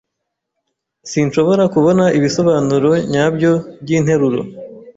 Sinshobora 1.09 1.63
kubona 1.73 2.03
ibisobanuro 2.17 2.89
nyabyo 3.11 3.51
byinteruro. 3.83 4.41